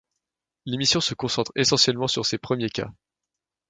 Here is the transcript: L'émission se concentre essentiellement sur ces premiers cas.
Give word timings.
L'émission 0.65 0.99
se 0.99 1.13
concentre 1.13 1.51
essentiellement 1.55 2.07
sur 2.07 2.25
ces 2.25 2.39
premiers 2.39 2.71
cas. 2.71 2.91